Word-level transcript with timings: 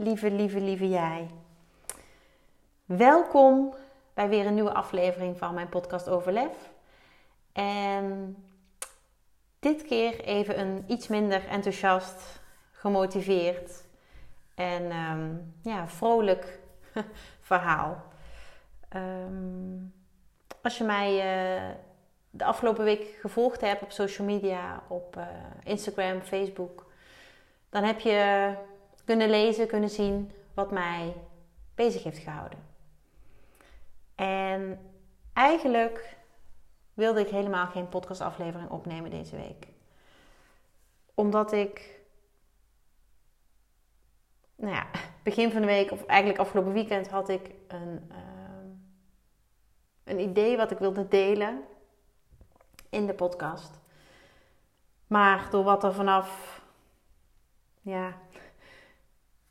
lieve, 0.00 0.30
lieve, 0.30 0.60
lieve 0.60 0.88
jij. 0.88 1.30
Welkom 2.84 3.74
bij 4.14 4.28
weer 4.28 4.46
een 4.46 4.54
nieuwe 4.54 4.72
aflevering 4.72 5.38
van 5.38 5.54
mijn 5.54 5.68
podcast 5.68 6.08
Overlef. 6.08 6.70
En 7.52 8.36
dit 9.58 9.82
keer 9.82 10.20
even 10.20 10.60
een 10.60 10.84
iets 10.86 11.08
minder 11.08 11.48
enthousiast, 11.48 12.40
gemotiveerd 12.72 13.84
en 14.54 14.90
ehm, 14.90 15.34
ja, 15.62 15.88
vrolijk 15.88 16.58
verhaal. 17.50 18.02
Ehm, 18.88 19.78
als 20.62 20.78
je 20.78 20.84
mij 20.84 21.12
uh, 21.12 21.74
de 22.30 22.44
afgelopen 22.44 22.84
week 22.84 23.18
gevolgd 23.20 23.60
hebt 23.60 23.82
op 23.82 23.90
social 23.90 24.26
media, 24.26 24.82
op 24.88 25.16
uh, 25.16 25.26
Instagram, 25.64 26.20
Facebook, 26.20 26.92
dan 27.70 27.82
heb 27.82 28.00
je 28.00 28.54
kunnen 29.10 29.30
lezen, 29.30 29.66
kunnen 29.66 29.90
zien 29.90 30.30
wat 30.54 30.70
mij 30.70 31.14
bezig 31.74 32.02
heeft 32.02 32.18
gehouden. 32.18 32.58
En 34.14 34.80
eigenlijk 35.32 36.16
wilde 36.94 37.20
ik 37.20 37.28
helemaal 37.28 37.66
geen 37.66 37.88
podcastaflevering 37.88 38.70
opnemen 38.70 39.10
deze 39.10 39.36
week. 39.36 39.66
Omdat 41.14 41.52
ik, 41.52 42.00
nou 44.56 44.74
ja, 44.74 44.86
begin 45.22 45.50
van 45.52 45.60
de 45.60 45.66
week, 45.66 45.90
of 45.90 46.06
eigenlijk 46.06 46.40
afgelopen 46.40 46.72
weekend, 46.72 47.08
had 47.08 47.28
ik 47.28 47.50
een, 47.68 48.10
uh, 48.10 48.16
een 50.04 50.20
idee 50.20 50.56
wat 50.56 50.70
ik 50.70 50.78
wilde 50.78 51.08
delen 51.08 51.64
in 52.90 53.06
de 53.06 53.14
podcast. 53.14 53.80
Maar 55.06 55.50
door 55.50 55.64
wat 55.64 55.84
er 55.84 55.94
vanaf 55.94 56.60
ja, 57.80 58.18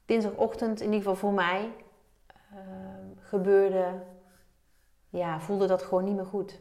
dinsdagochtend, 0.09 0.79
in 0.79 0.85
ieder 0.85 0.99
geval 0.99 1.15
voor 1.15 1.33
mij, 1.33 1.73
uh, 2.53 2.59
gebeurde, 3.17 4.03
ja, 5.09 5.39
voelde 5.39 5.67
dat 5.67 5.83
gewoon 5.83 6.03
niet 6.03 6.15
meer 6.15 6.25
goed. 6.25 6.59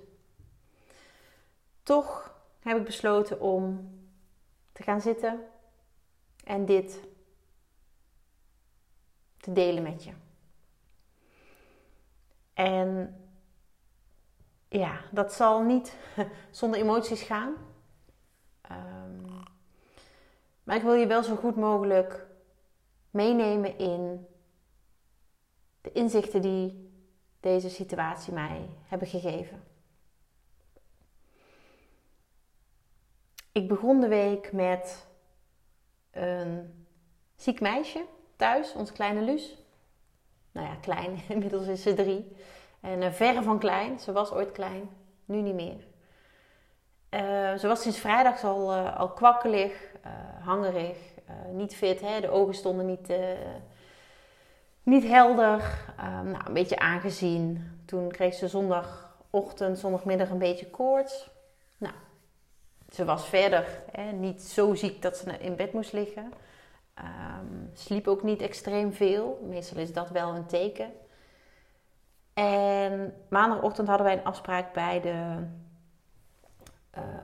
Toch 1.83 2.35
heb 2.61 2.77
ik 2.77 2.85
besloten 2.85 3.41
om 3.41 3.91
te 4.73 4.83
gaan 4.83 5.01
zitten 5.01 5.41
en 6.45 6.65
dit 6.65 7.01
te 9.37 9.53
delen 9.53 9.83
met 9.83 10.05
je. 10.05 10.13
En 12.55 13.17
ja, 14.69 15.01
dat 15.11 15.33
zal 15.33 15.63
niet 15.63 15.97
zonder 16.51 16.81
emoties 16.81 17.23
gaan. 17.23 17.55
Um, 18.71 19.43
maar 20.63 20.77
ik 20.77 20.83
wil 20.83 20.95
je 20.95 21.07
wel 21.07 21.23
zo 21.23 21.37
goed 21.37 21.57
mogelijk 21.57 22.28
meenemen 23.11 23.79
in 23.79 24.27
de 25.81 25.93
inzichten 25.93 26.43
die 26.43 26.93
deze 27.41 27.71
situatie 27.71 28.33
mij 28.33 28.69
hebben 28.83 29.09
gegeven. 29.09 29.63
Ik 33.53 33.69
begon 33.69 34.01
de 34.01 34.09
week 34.09 34.53
met 34.53 35.07
een 36.11 36.87
ziek 37.37 37.61
meisje 37.61 38.05
thuis, 38.37 38.73
onze 38.73 38.93
kleine 38.93 39.21
Luus. 39.21 39.57
Nou 40.53 40.67
ja, 40.67 40.75
klein, 40.75 41.19
inmiddels 41.29 41.67
is 41.67 41.83
ze 41.83 41.95
drie. 41.95 42.37
En 42.81 43.03
uh, 43.03 43.13
verre 43.13 43.43
van 43.43 43.59
klein, 43.59 43.99
ze 43.99 44.13
was 44.13 44.31
ooit 44.31 44.53
klein, 44.53 44.91
nu 45.25 45.41
niet 45.41 45.55
meer. 45.55 45.87
Uh, 47.11 47.59
ze 47.59 47.67
was 47.67 47.83
sinds 47.83 47.99
vrijdag 47.99 48.45
al, 48.45 48.75
uh, 48.75 48.99
al 48.99 49.13
kwakkelig, 49.13 49.93
uh, 50.07 50.47
hangerig, 50.47 50.99
niet 51.53 51.77
fit. 51.77 52.01
Hè? 52.01 52.21
De 52.21 52.31
ogen 52.31 52.55
stonden 52.55 52.87
niet, 52.87 53.13
niet 54.83 55.05
helder. 55.05 55.85
nou, 56.25 56.47
een 56.47 56.53
beetje 56.53 56.79
aangezien. 56.79 57.71
Toen 57.85 58.09
kreeg 58.09 58.35
ze 58.35 58.49
zondagochtend, 58.49 59.79
zondagmiddag 59.79 60.31
een 60.31 60.39
beetje 60.39 60.71
koorts. 60.71 61.31
Nou, 61.79 61.95
ze 62.91 63.05
was 63.05 63.29
verder 63.29 63.83
hè? 63.91 64.13
niet 64.13 64.43
zo 64.43 64.75
ziek 64.75 65.03
dat 65.03 65.17
ze 65.17 65.39
in 65.39 65.57
bed 65.57 65.73
moest 65.73 65.93
liggen. 65.93 66.33
Um, 66.99 67.71
sliep 67.75 68.09
ook 68.09 68.23
niet 68.23 68.43
extreem 68.43 68.93
veel. 68.93 69.47
Meestal 69.49 69.79
is 69.79 69.93
dat 69.93 70.11
wel 70.11 70.35
een 70.35 70.47
teken. 70.47 70.93
En 72.35 73.15
maandagochtend 73.29 73.89
hadden 73.89 74.07
wij 74.07 74.17
een 74.17 74.25
afspraak 74.25 74.73
bij 74.73 75.01
de 75.01 75.47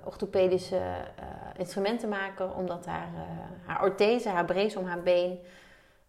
orthopedische 0.04 0.76
uh, 0.76 1.24
instrumenten 1.56 2.08
maken, 2.08 2.54
omdat 2.56 2.86
haar, 2.86 3.08
uh, 3.14 3.20
haar 3.66 3.82
orthese, 3.82 4.28
haar 4.28 4.44
brace 4.44 4.78
om 4.78 4.86
haar 4.86 5.02
been, 5.02 5.38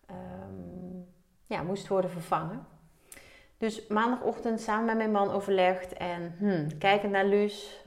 um, 0.09 1.07
ja, 1.43 1.61
moest 1.61 1.87
worden 1.87 2.09
vervangen. 2.09 2.65
Dus 3.57 3.87
maandagochtend 3.87 4.61
samen 4.61 4.85
met 4.85 4.95
mijn 4.95 5.11
man 5.11 5.31
overlegd 5.31 5.93
en 5.93 6.35
hmm, 6.37 6.77
kijkend 6.77 7.11
naar 7.11 7.25
Luus, 7.25 7.83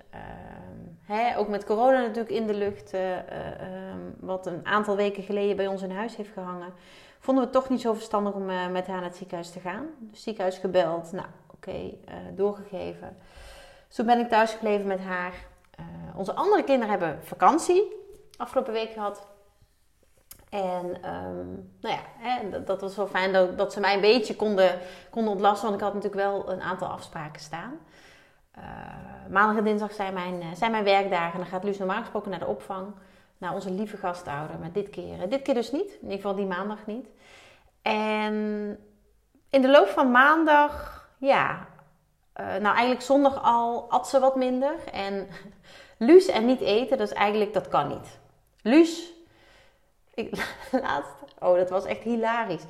hè, 1.02 1.38
ook 1.38 1.48
met 1.48 1.64
corona 1.64 2.00
natuurlijk 2.00 2.30
in 2.30 2.46
de 2.46 2.54
lucht, 2.54 2.92
um, 2.92 4.14
wat 4.20 4.46
een 4.46 4.66
aantal 4.66 4.96
weken 4.96 5.22
geleden 5.22 5.56
bij 5.56 5.66
ons 5.66 5.82
in 5.82 5.90
huis 5.90 6.16
heeft 6.16 6.32
gehangen, 6.32 6.72
vonden 7.18 7.44
we 7.44 7.50
toch 7.50 7.68
niet 7.68 7.80
zo 7.80 7.92
verstandig 7.92 8.34
om 8.34 8.44
met 8.44 8.86
haar 8.86 8.96
naar 8.96 9.04
het 9.04 9.16
ziekenhuis 9.16 9.50
te 9.50 9.60
gaan. 9.60 9.86
Dus 9.98 10.22
ziekenhuis 10.22 10.58
gebeld, 10.58 11.12
nou 11.12 11.26
oké, 11.52 11.94
doorgegeven. 12.34 13.16
Toen 13.88 14.06
ben 14.06 14.18
ik 14.18 14.28
thuis 14.28 14.52
gebleven 14.52 14.86
met 14.86 15.00
haar. 15.00 15.32
Uh, 15.80 15.84
onze 16.18 16.34
andere 16.34 16.64
kinderen 16.64 16.90
hebben 16.90 17.24
vakantie 17.24 17.96
afgelopen 18.38 18.72
week 18.72 18.92
gehad. 18.92 19.26
En 20.48 21.14
um, 21.14 21.72
nou 21.80 21.94
ja, 21.94 22.00
hè, 22.16 22.64
dat, 22.64 22.80
was 22.80 22.96
wel 22.96 23.06
fijn 23.06 23.32
dat, 23.32 23.58
dat, 23.58 23.72
ze 23.72 23.80
mij 23.80 23.94
een 23.94 24.00
beetje 24.00 24.36
konden, 24.36 24.78
konden 25.10 25.32
ontlasten. 25.32 25.68
Want 25.68 25.80
ik 25.80 25.86
had 25.86 25.94
natuurlijk 25.94 26.22
wel 26.22 26.52
een 26.52 26.62
aantal 26.62 26.88
afspraken 26.88 27.40
staan. 27.40 27.78
Uh, 28.58 28.64
maandag 29.30 29.56
en 29.56 29.64
dinsdag 29.64 29.92
zijn 29.92 30.14
mijn, 30.14 30.56
zijn 30.56 30.70
mijn 30.70 30.84
werkdagen. 30.84 31.38
Dan 31.38 31.48
gaat 31.48 31.64
Luus 31.64 31.78
normaal 31.78 32.00
gesproken 32.00 32.30
naar 32.30 32.38
de 32.38 32.46
opvang. 32.46 32.94
Naar 33.38 33.54
onze 33.54 33.70
lieve 33.70 33.96
gastouder. 33.96 34.58
Maar 34.58 34.72
dit 34.72 34.90
keer, 34.90 35.28
dit 35.28 35.42
keer 35.42 35.54
dus 35.54 35.72
niet. 35.72 35.90
In 35.92 36.02
ieder 36.02 36.16
geval 36.16 36.34
die 36.34 36.46
maandag 36.46 36.86
niet. 36.86 37.06
En 37.82 38.34
in 39.50 39.62
de 39.62 39.70
loop 39.70 39.88
van 39.88 40.10
maandag, 40.10 41.06
ja, 41.18 41.66
uh, 42.40 42.46
nou 42.46 42.74
eigenlijk 42.74 43.02
zondag 43.02 43.42
al 43.42 43.86
at 43.90 44.08
ze 44.08 44.20
wat 44.20 44.36
minder. 44.36 44.74
En 44.92 45.28
Luus 46.08 46.26
en 46.26 46.46
niet 46.46 46.60
eten, 46.60 46.98
is 46.98 47.12
eigenlijk, 47.12 47.52
dat 47.52 47.68
kan 47.68 47.88
niet. 47.88 48.18
Luus, 48.62 49.12
ik, 50.14 50.30
laatst, 50.82 51.12
oh 51.38 51.56
dat 51.56 51.70
was 51.70 51.84
echt 51.84 52.02
hilarisch. 52.02 52.64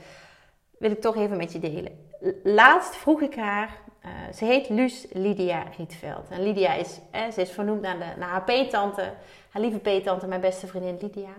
Wil 0.79 0.91
ik 0.91 1.01
toch 1.01 1.17
even 1.17 1.37
met 1.37 1.53
je 1.53 1.59
delen. 1.59 2.07
Laatst 2.43 2.97
vroeg 2.97 3.21
ik 3.21 3.35
haar, 3.35 3.77
uh, 4.05 4.11
ze 4.35 4.45
heet 4.45 4.69
Luus 4.69 5.07
Lydia 5.13 5.65
Rietveld. 5.77 6.29
En 6.31 6.43
Lydia 6.43 6.73
is, 6.73 7.01
eh, 7.11 7.31
ze 7.31 7.41
is 7.41 7.51
vernoemd 7.51 7.81
naar, 7.81 7.99
de, 7.99 8.05
naar 8.19 8.29
haar 8.29 8.45
peetante, 8.45 9.13
haar 9.51 9.63
lieve 9.63 9.79
peetante, 9.79 10.27
mijn 10.27 10.41
beste 10.41 10.67
vriendin 10.67 10.99
Lydia. 11.01 11.35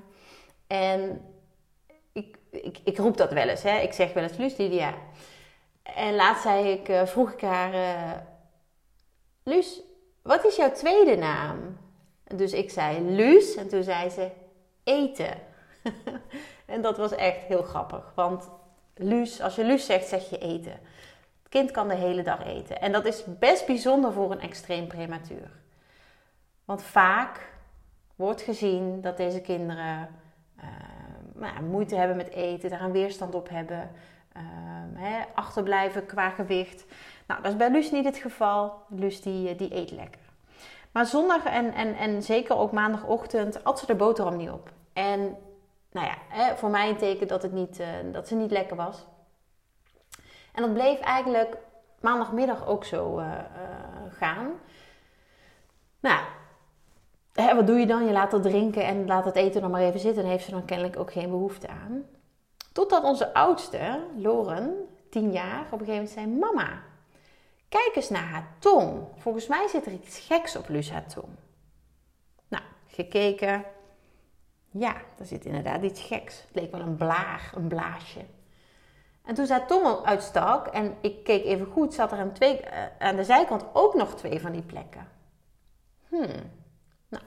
En 0.68 1.22
ik, 2.12 2.38
ik, 2.52 2.80
ik 2.84 2.98
roep 2.98 3.18
dat 3.18 3.32
wel 3.32 3.48
eens, 3.48 3.64
hè. 3.64 3.80
ik 3.80 3.94
zeg 3.94 4.14
wel 4.14 4.24
eens 4.24 4.38
Luus 4.38 4.58
Lydia. 4.58 4.94
En 5.84 6.16
laatst 6.16 6.42
zei 6.42 6.72
ik, 6.72 6.90
uh, 6.90 7.06
vroeg 7.06 7.32
ik 7.32 7.42
haar, 7.42 7.74
uh, 7.74 8.18
Luus, 9.44 9.82
wat 10.22 10.46
is 10.46 10.56
jouw 10.56 10.72
tweede 10.72 11.16
naam? 11.16 11.78
Dus 12.24 12.54
ik 12.54 12.70
zei 12.70 13.02
Luus 13.02 13.56
en 13.56 13.68
toen 13.68 13.84
zei 13.84 14.10
ze 14.10 14.32
eten. 14.84 15.38
en 16.66 16.82
dat 16.82 16.98
was 16.98 17.12
echt 17.12 17.42
heel 17.42 17.64
grappig. 17.64 18.12
Want 18.16 18.50
Luus, 18.96 19.42
als 19.42 19.56
je 19.56 19.66
Luus 19.66 19.86
zegt, 19.86 20.08
zeg 20.08 20.30
je 20.30 20.38
eten. 20.38 20.72
Het 21.40 21.50
kind 21.50 21.72
kan 21.72 21.88
de 21.88 21.96
hele 21.96 22.24
dag 22.24 22.46
eten. 22.46 22.82
En 22.82 22.92
dat 22.92 23.06
is 23.06 23.24
best 23.40 23.66
bijzonder 23.66 24.14
voor 24.14 24.32
een 24.32 24.42
extreem 24.42 24.88
prematuur. 24.88 25.52
Want 26.66 26.84
vaak 26.84 27.50
wordt 28.16 28.42
gezien 28.42 29.02
dat 29.02 29.18
deze 29.18 29.42
kinderen 29.42 30.10
uh, 30.58 30.66
nou, 31.34 31.64
moeite 31.64 31.96
hebben 31.96 32.18
met 32.18 32.30
eten, 32.30 32.70
daar 32.70 32.82
een 32.82 32.92
weerstand 32.92 33.36
op 33.36 33.50
hebben, 33.50 33.92
hè, 34.94 35.24
achterblijven 35.36 36.06
qua 36.06 36.30
gewicht. 36.30 36.86
Nou, 37.28 37.42
dat 37.42 37.52
is 37.52 37.58
bij 37.58 37.72
Luus 37.72 37.92
niet 37.92 38.06
het 38.06 38.18
geval. 38.18 38.74
Luus 38.90 39.22
die, 39.22 39.56
die 39.56 39.76
eet 39.76 39.92
lekker. 39.92 40.22
Maar 40.92 41.06
zondag 41.06 41.46
en, 41.46 41.74
en, 41.74 41.96
en 41.96 42.24
zeker 42.24 42.58
ook 42.58 42.72
maandagochtend 42.72 43.64
at 43.64 43.80
ze 43.80 43.86
de 43.86 43.96
boterham 43.96 44.38
niet 44.38 44.50
op. 44.50 44.72
En 44.94 45.38
nou 45.92 46.08
ja, 46.08 46.16
hè, 46.28 46.56
voor 46.56 46.70
mij 46.70 46.90
een 46.90 46.98
teken 46.98 47.28
dat, 47.28 47.42
het 47.42 47.52
niet, 47.52 47.80
uh, 47.80 47.88
dat 48.12 48.28
ze 48.28 48.36
niet 48.36 48.52
lekker 48.52 48.76
was. 48.76 49.06
En 50.54 50.62
dat 50.62 50.74
bleef 50.74 51.00
eigenlijk 51.00 51.58
maandagmiddag 52.02 52.68
ook 52.68 52.86
zo 52.86 53.20
uh, 53.20 53.32
gaan. 54.10 54.52
Nou, 56.00 56.20
hè, 57.34 57.56
wat 57.56 57.68
doe 57.68 57.80
je 57.80 57.86
dan? 57.86 58.06
Je 58.06 58.12
laat 58.12 58.32
het 58.32 58.44
drinken 58.44 58.86
en 58.86 59.08
laat 59.08 59.26
het 59.26 59.36
eten 59.36 59.62
nog 59.62 59.72
maar 59.72 59.82
even 59.82 60.00
zitten. 60.00 60.24
En 60.24 60.30
heeft 60.30 60.46
ze 60.46 60.52
dan 60.52 60.66
kennelijk 60.66 61.00
ook 61.00 61.12
geen 61.12 61.30
behoefte 61.30 61.68
aan. 61.68 62.06
Totdat 62.72 63.04
onze 63.04 63.34
oudste, 63.34 64.06
Loren, 64.16 64.88
tien 65.10 65.32
jaar, 65.32 65.66
op 65.72 65.80
een 65.80 65.86
gegeven 65.86 65.94
moment 65.94 66.10
zei: 66.10 66.28
Mama, 66.28 66.82
kijk 67.70 67.92
eens 67.96 68.10
naar 68.10 68.28
haar 68.28 68.56
tong. 68.60 69.08
Volgens 69.18 69.48
mij 69.48 69.68
zit 69.68 69.86
er 69.86 69.92
iets 69.92 70.20
geks 70.20 70.56
op 70.56 70.68
Lu's 70.70 70.92
tong. 71.14 71.36
Nou, 72.48 72.64
gekeken. 72.88 73.66
Ja, 74.72 74.96
er 75.20 75.26
zit 75.26 75.46
inderdaad 75.46 75.84
iets 75.84 76.02
geks. 76.02 76.42
Het 76.42 76.56
leek 76.56 76.72
wel 76.72 76.82
een 76.82 76.96
blaar, 76.96 77.52
een 77.56 77.68
blaasje. 77.68 78.26
En 79.26 79.36
toen 79.36 79.46
zij 79.46 79.60
tong 79.60 80.06
uitstak 80.06 80.68
en 80.68 80.98
ik 81.02 81.24
keek 81.24 81.46
even 81.46 81.66
goed, 81.66 81.94
zat 81.94 82.12
er 82.12 82.18
aan, 82.18 82.34
twee, 82.34 82.62
uh, 82.62 82.86
aan 83.00 83.16
de 83.16 83.24
zijkant 83.24 83.66
ook 83.74 83.94
nog 83.94 84.16
twee 84.16 84.40
van 84.40 84.52
die 84.52 84.62
plekken. 84.62 85.08
Hmm. 86.08 86.52
Nou, 87.08 87.24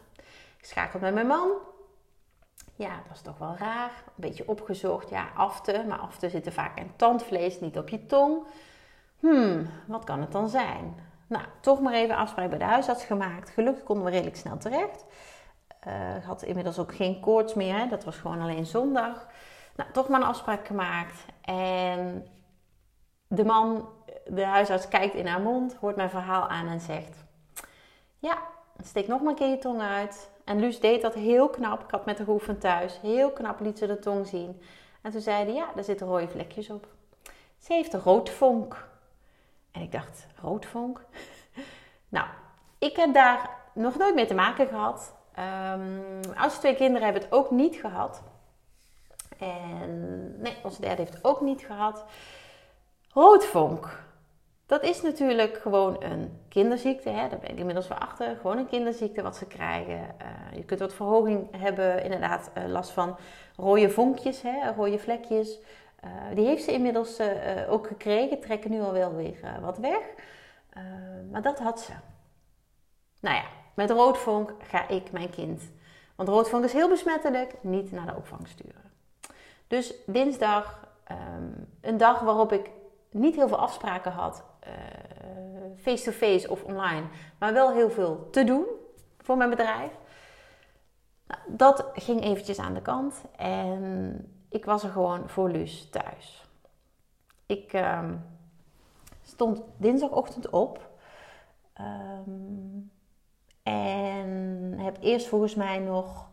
ik 0.59 0.65
schakel 0.65 1.01
met 1.01 1.15
mijn 1.15 1.27
man. 1.27 1.51
Ja, 2.75 2.95
dat 3.07 3.17
is 3.17 3.21
toch 3.21 3.39
wel 3.39 3.57
raar. 3.59 3.91
Een 4.07 4.13
beetje 4.15 4.49
opgezocht. 4.49 5.11
Ja, 5.11 5.29
afte. 5.37 5.85
Maar 5.89 5.99
afte 5.99 6.29
zitten 6.29 6.53
vaak 6.53 6.79
in 6.79 6.93
tandvlees, 6.97 7.61
niet 7.61 7.79
op 7.79 7.89
je 7.89 8.07
tong. 8.07 8.47
Hmm, 9.19 9.71
wat 9.87 10.05
kan 10.05 10.21
het 10.21 10.33
dan 10.33 10.49
zijn? 10.49 10.95
Nou, 11.27 11.45
toch 11.61 11.81
maar 11.81 11.95
even 11.95 12.17
afspraak 12.17 12.49
bij 12.49 12.59
de 12.59 12.65
huisarts 12.65 13.05
gemaakt. 13.05 13.51
Gelukkig 13.51 13.85
konden 13.85 14.05
we 14.05 14.11
redelijk 14.11 14.37
snel 14.37 14.59
terecht. 14.59 15.05
Uh, 15.87 16.27
had 16.27 16.43
inmiddels 16.43 16.79
ook 16.79 16.95
geen 16.95 17.21
koorts 17.21 17.55
meer. 17.55 17.75
Hè? 17.75 17.89
Dat 17.89 18.05
was 18.05 18.17
gewoon 18.17 18.41
alleen 18.41 18.67
zondag. 18.67 19.27
Nou, 19.77 19.91
toch 19.93 20.09
maar 20.09 20.21
een 20.21 20.27
afspraak 20.27 20.67
gemaakt. 20.67 21.25
En 21.41 22.27
de 23.27 23.45
man, 23.45 23.89
de 24.27 24.45
huisarts, 24.45 24.89
kijkt 24.89 25.15
in 25.15 25.27
haar 25.27 25.41
mond, 25.41 25.75
hoort 25.75 25.97
mijn 25.97 26.11
verhaal 26.11 26.49
aan 26.49 26.69
en 26.69 26.81
zegt: 26.81 27.25
Ja, 28.19 28.39
steek 28.85 29.07
nog 29.07 29.21
maar 29.21 29.31
een 29.31 29.39
keer 29.39 29.49
je 29.49 29.59
tong 29.59 29.81
uit. 29.81 30.31
En 30.45 30.61
Luus 30.61 30.81
deed 30.81 31.03
dat 31.03 31.15
heel 31.15 31.49
knap. 31.49 31.83
Ik 31.83 31.91
had 31.91 32.05
met 32.05 32.17
de 32.17 32.25
geoefend 32.25 32.61
thuis. 32.61 33.01
Heel 33.01 33.31
knap 33.31 33.61
liet 33.61 33.79
ze 33.79 33.87
de 33.87 33.99
tong 33.99 34.27
zien. 34.27 34.63
En 35.03 35.11
toen 35.11 35.21
zei 35.21 35.45
hij: 35.45 35.55
Ja, 35.55 35.69
daar 35.75 35.85
zitten 35.85 36.07
rode 36.07 36.29
vlekjes 36.29 36.71
op. 36.71 36.87
Ze 37.59 37.73
heeft 37.73 37.93
een 37.93 38.01
roodvonk. 38.01 38.89
En 39.71 39.83
ik 39.83 39.93
dacht: 39.93 40.27
Roodvonk? 40.43 41.05
nou, 42.09 42.27
ik 42.79 42.97
heb 42.97 43.15
daar 43.15 43.51
nog 43.73 43.97
nooit 43.97 44.15
mee 44.15 44.27
te 44.27 44.35
maken 44.35 44.67
gehad. 44.67 45.15
Um, 45.39 46.21
als 46.37 46.59
twee 46.59 46.75
kinderen 46.75 47.03
hebben 47.03 47.23
het 47.23 47.33
ook 47.33 47.51
niet 47.51 47.77
gehad. 47.77 48.23
En 49.39 50.35
nee, 50.41 50.57
onze 50.63 50.81
derde 50.81 51.03
heeft 51.03 51.15
het 51.15 51.25
ook 51.25 51.41
niet 51.41 51.61
gehad. 51.61 52.05
Roodvonk. 53.13 54.03
Dat 54.67 54.83
is 54.83 55.03
natuurlijk 55.03 55.59
gewoon 55.59 56.03
een 56.03 56.45
kinderziekte. 56.49 57.09
Hè? 57.09 57.29
Daar 57.29 57.39
ben 57.39 57.51
ik 57.51 57.59
inmiddels 57.59 57.89
wel 57.89 57.99
achter. 57.99 58.37
Gewoon 58.37 58.59
een 58.59 58.69
kinderziekte 58.69 59.23
wat 59.23 59.37
ze 59.37 59.47
krijgen. 59.47 59.95
Uh, 59.95 60.57
je 60.57 60.65
kunt 60.65 60.81
wat 60.81 60.95
verhoging 60.95 61.49
hebben. 61.57 62.05
Inderdaad 62.05 62.51
uh, 62.59 62.65
last 62.67 62.91
van 62.91 63.17
rode 63.57 63.91
vonkjes, 63.91 64.43
hè? 64.43 64.73
rode 64.77 64.99
vlekjes. 64.99 65.59
Uh, 66.05 66.11
die 66.35 66.47
heeft 66.47 66.65
ze 66.65 66.73
inmiddels 66.73 67.19
ook 67.69 67.87
gekregen. 67.87 68.41
Trekken 68.41 68.71
nu 68.71 68.81
al 68.81 68.93
wel 68.93 69.15
weer 69.15 69.59
wat 69.61 69.79
weg. 69.79 70.03
maar 71.31 71.43
dat 71.43 71.59
had 71.59 71.81
ze. 71.81 71.93
Nou 73.21 73.37
ja, 73.37 73.45
met 73.75 73.91
roodvonk 73.91 74.55
ga 74.63 74.89
ik 74.89 75.13
mijn 75.13 75.31
kind. 75.31 75.63
Want 76.17 76.29
roodvonk 76.29 76.65
is 76.65 76.73
heel 76.73 76.89
besmettelijk. 76.89 77.55
Niet 77.61 77.93
naar 77.93 78.07
de 78.07 78.17
opvang 78.17 78.49
sturen. 78.49 78.93
Dus 79.67 79.95
dinsdag, 80.07 80.89
ehm, 81.05 81.51
een 81.81 81.97
dag 81.97 82.21
waarop 82.21 82.53
ik 82.53 82.71
niet 83.11 83.35
heel 83.35 83.49
veel 83.49 83.59
afspraken 83.59 84.13
had, 84.13 84.45
eh, 84.63 84.73
face-to-face 85.77 86.51
of 86.51 86.63
online, 86.63 87.03
maar 87.39 87.53
wel 87.53 87.73
heel 87.73 87.91
veel 87.91 88.29
te 88.31 88.45
doen 88.45 88.67
voor 89.19 89.37
mijn 89.37 89.51
bedrijf. 89.51 89.91
Nou, 91.27 91.41
dat 91.47 91.87
ging 91.95 92.23
eventjes 92.23 92.59
aan 92.59 92.75
de 92.75 92.83
kant 92.83 93.23
en 93.37 94.15
ik 94.49 94.65
was 94.65 94.83
er 94.83 94.91
gewoon 94.91 95.29
voor 95.29 95.51
Luus 95.51 95.89
thuis. 95.91 96.45
Ik 97.47 97.73
um, 97.73 98.25
stond 99.23 99.63
dinsdagochtend 99.77 100.51
op 100.51 100.91
um, 101.81 102.91
en 103.63 104.75
heb 104.77 104.97
eerst 105.01 105.27
volgens 105.27 105.55
mij 105.55 105.79
nog 105.79 106.31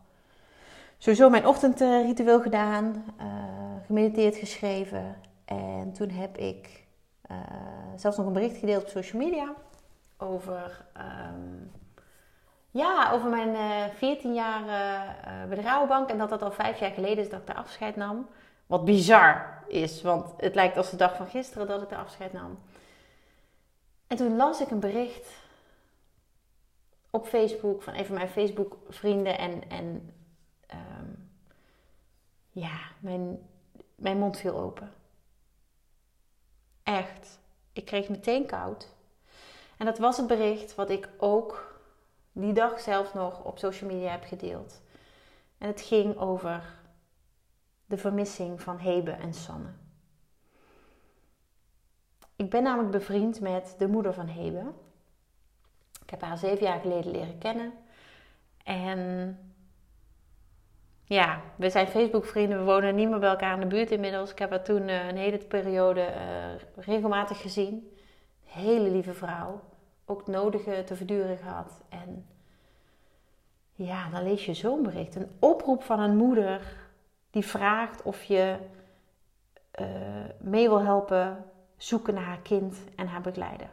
sowieso 0.97 1.29
mijn 1.29 1.47
ochtendritueel 1.47 2.41
gedaan, 2.41 3.05
uh, 3.21 3.25
gemediteerd, 3.85 4.35
geschreven. 4.35 5.15
En 5.45 5.91
toen 5.91 6.09
heb 6.09 6.37
ik 6.37 6.87
uh, 7.31 7.37
zelfs 7.95 8.17
nog 8.17 8.25
een 8.25 8.33
bericht 8.33 8.57
gedeeld 8.57 8.83
op 8.83 8.89
social 8.89 9.21
media 9.21 9.53
over, 10.17 10.85
um, 10.97 11.71
ja, 12.71 13.11
over 13.11 13.29
mijn 13.29 13.49
uh, 13.49 13.85
eh, 13.85 13.91
14 13.93 14.33
jaar 14.33 14.63
bij 15.47 15.57
de 15.57 15.61
Rouwbank. 15.61 16.09
En 16.09 16.17
dat 16.17 16.29
dat 16.29 16.41
al 16.41 16.51
vijf 16.51 16.79
jaar 16.79 16.91
geleden 16.91 17.23
is 17.23 17.29
dat 17.29 17.39
ik 17.39 17.47
de 17.47 17.55
afscheid 17.55 17.95
nam. 17.95 18.27
Wat 18.65 18.85
bizar 18.85 19.63
is, 19.67 20.01
want 20.01 20.33
het 20.37 20.55
lijkt 20.55 20.77
als 20.77 20.89
de 20.89 20.97
dag 20.97 21.15
van 21.15 21.27
gisteren 21.27 21.67
dat 21.67 21.81
ik 21.81 21.89
de 21.89 21.95
afscheid 21.95 22.33
nam. 22.33 22.59
En 24.07 24.17
toen 24.17 24.35
las 24.35 24.61
ik 24.61 24.71
een 24.71 24.79
bericht 24.79 25.27
op 27.09 27.27
Facebook 27.27 27.81
van 27.81 27.93
een 27.93 28.05
van 28.05 28.15
mijn 28.15 28.29
Facebook 28.29 28.77
vrienden 28.89 29.37
en, 29.37 29.69
en 29.69 30.13
um, 30.73 31.29
ja, 32.51 32.79
mijn, 32.99 33.49
mijn 33.95 34.17
mond 34.17 34.37
viel 34.37 34.57
open. 34.57 34.93
Echt. 36.89 37.39
Ik 37.73 37.85
kreeg 37.85 38.09
meteen 38.09 38.45
koud. 38.45 38.87
En 39.77 39.85
dat 39.85 39.97
was 39.97 40.17
het 40.17 40.27
bericht 40.27 40.75
wat 40.75 40.89
ik 40.89 41.09
ook 41.17 41.79
die 42.31 42.53
dag 42.53 42.79
zelf 42.79 43.13
nog 43.13 43.43
op 43.43 43.57
social 43.57 43.89
media 43.89 44.11
heb 44.11 44.23
gedeeld. 44.23 44.81
En 45.57 45.67
het 45.67 45.81
ging 45.81 46.17
over 46.17 46.79
de 47.85 47.97
vermissing 47.97 48.61
van 48.61 48.77
Hebe 48.77 49.11
en 49.11 49.33
Sanne. 49.33 49.69
Ik 52.35 52.49
ben 52.49 52.63
namelijk 52.63 52.91
bevriend 52.91 53.39
met 53.39 53.75
de 53.77 53.87
moeder 53.87 54.13
van 54.13 54.27
Hebe. 54.27 54.71
Ik 56.01 56.09
heb 56.09 56.21
haar 56.21 56.37
zeven 56.37 56.65
jaar 56.65 56.79
geleden 56.79 57.11
leren 57.11 57.37
kennen. 57.37 57.73
En 58.63 59.48
ja, 61.09 61.41
we 61.55 61.69
zijn 61.69 61.87
Facebook-vrienden. 61.87 62.57
We 62.57 62.63
wonen 62.63 62.95
niet 62.95 63.09
meer 63.09 63.19
bij 63.19 63.29
elkaar 63.29 63.53
in 63.53 63.59
de 63.59 63.75
buurt 63.75 63.91
inmiddels. 63.91 64.31
Ik 64.31 64.39
heb 64.39 64.49
haar 64.49 64.63
toen 64.63 64.87
uh, 64.87 65.07
een 65.07 65.17
hele 65.17 65.37
periode 65.37 66.07
uh, 66.07 66.83
regelmatig 66.85 67.41
gezien. 67.41 67.97
Hele 68.43 68.89
lieve 68.89 69.13
vrouw. 69.13 69.61
Ook 70.05 70.17
het 70.17 70.27
nodige 70.27 70.83
te 70.85 70.95
verduren 70.95 71.37
gehad. 71.37 71.81
En 71.89 72.25
ja, 73.73 74.09
dan 74.09 74.23
lees 74.23 74.45
je 74.45 74.53
zo'n 74.53 74.83
bericht. 74.83 75.15
Een 75.15 75.31
oproep 75.39 75.83
van 75.83 75.99
een 75.99 76.17
moeder 76.17 76.61
die 77.29 77.45
vraagt 77.45 78.01
of 78.01 78.23
je 78.23 78.57
uh, 79.79 79.87
mee 80.39 80.67
wil 80.69 80.81
helpen 80.81 81.45
zoeken 81.77 82.13
naar 82.13 82.23
haar 82.23 82.41
kind 82.41 82.77
en 82.95 83.07
haar 83.07 83.21
begeleider. 83.21 83.69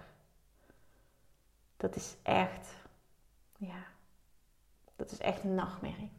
Dat 1.76 1.96
is 1.96 2.16
echt, 2.22 2.68
ja, 3.56 3.84
dat 4.96 5.10
is 5.10 5.18
echt 5.18 5.44
een 5.44 5.54
nachtmerrie 5.54 6.16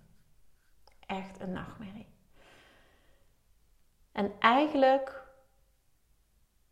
echt 1.07 1.39
een 1.39 1.51
nachtmerrie. 1.51 2.07
En 4.11 4.31
eigenlijk 4.39 5.23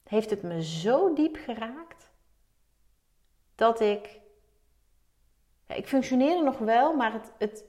heeft 0.03 0.29
het 0.29 0.41
me 0.41 0.63
zo 0.63 1.13
diep 1.13 1.35
geraakt 1.35 2.11
dat 3.55 3.79
ik. 3.79 4.19
Ja, 5.67 5.75
ik 5.75 5.87
functioneerde 5.87 6.43
nog 6.43 6.57
wel, 6.57 6.95
maar 6.95 7.13
het, 7.13 7.31
het, 7.37 7.63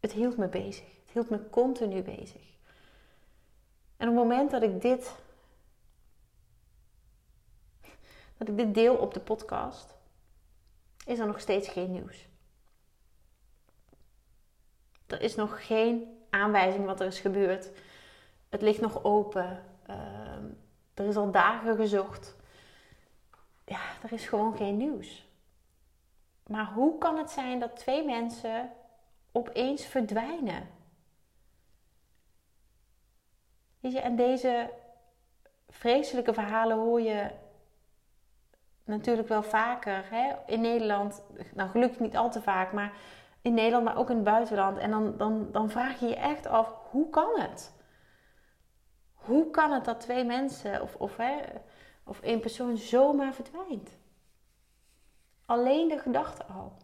het 0.00 0.12
hield 0.12 0.36
me 0.36 0.48
bezig. 0.48 0.86
Het 1.00 1.10
hield 1.12 1.30
me 1.30 1.50
continu 1.50 2.02
bezig. 2.02 2.42
En 3.96 4.08
op 4.08 4.14
het 4.14 4.24
moment 4.24 4.50
dat 4.50 4.62
ik 4.62 4.80
dit. 4.80 5.14
dat 8.36 8.48
ik 8.48 8.56
dit 8.56 8.74
deel 8.74 8.96
op 8.96 9.14
de 9.14 9.20
podcast, 9.20 9.94
is 11.06 11.18
er 11.18 11.26
nog 11.26 11.40
steeds 11.40 11.68
geen 11.68 11.92
nieuws. 11.92 12.26
Er 15.06 15.20
is 15.20 15.34
nog 15.34 15.66
geen 15.66 16.18
aanwijzing 16.30 16.84
wat 16.84 17.00
er 17.00 17.06
is 17.06 17.20
gebeurd. 17.20 17.70
Het 18.48 18.62
ligt 18.62 18.80
nog 18.80 19.04
open. 19.04 19.64
Ehm, 19.86 20.44
er 20.94 21.06
is 21.06 21.16
al 21.16 21.30
dagen 21.30 21.76
gezocht. 21.76 22.36
Ja, 23.64 23.80
er 24.02 24.12
is 24.12 24.26
gewoon 24.26 24.56
geen 24.56 24.76
nieuws. 24.76 25.26
Maar 26.46 26.72
hoe 26.72 26.98
kan 26.98 27.18
het 27.18 27.30
zijn 27.30 27.58
dat 27.58 27.76
twee 27.76 28.04
mensen 28.04 28.70
opeens 29.32 29.86
verdwijnen? 29.86 30.68
Je, 33.80 34.00
en 34.00 34.16
deze 34.16 34.70
vreselijke 35.68 36.34
verhalen 36.34 36.76
hoor 36.76 37.00
je 37.00 37.30
natuurlijk 38.84 39.28
wel 39.28 39.42
vaker 39.42 40.04
hè? 40.10 40.32
in 40.46 40.60
Nederland. 40.60 41.22
Nou, 41.54 41.70
gelukkig 41.70 42.00
niet 42.00 42.16
al 42.16 42.30
te 42.30 42.42
vaak, 42.42 42.72
maar 42.72 42.92
in 43.44 43.54
Nederland, 43.54 43.84
maar 43.84 43.96
ook 43.96 44.10
in 44.10 44.14
het 44.14 44.24
buitenland. 44.24 44.78
En 44.78 44.90
dan, 44.90 45.16
dan, 45.16 45.48
dan 45.52 45.70
vraag 45.70 46.00
je 46.00 46.06
je 46.06 46.16
echt 46.16 46.46
af, 46.46 46.74
hoe 46.90 47.10
kan 47.10 47.40
het? 47.40 47.72
Hoe 49.14 49.50
kan 49.50 49.72
het 49.72 49.84
dat 49.84 50.00
twee 50.00 50.24
mensen 50.24 50.82
of, 50.82 50.94
of, 50.94 51.16
hè, 51.16 51.40
of 52.04 52.20
één 52.20 52.40
persoon 52.40 52.76
zomaar 52.76 53.34
verdwijnt? 53.34 53.90
Alleen 55.46 55.88
de 55.88 55.98
gedachte 55.98 56.44
al. 56.44 56.76